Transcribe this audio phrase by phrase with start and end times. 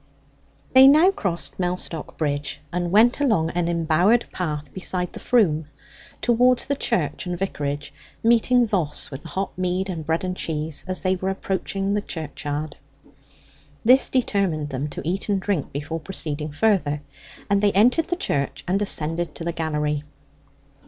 [0.73, 5.67] They now crossed Mellstock Bridge, and went along an embowered path beside the Froom
[6.21, 7.93] towards the church and vicarage,
[8.23, 12.01] meeting Voss with the hot mead and bread and cheese as they were approaching the
[12.01, 12.77] churchyard.
[13.85, 17.03] This determined them to eat and drink before proceeding further,
[17.47, 20.01] and they entered the church and ascended to the gallery.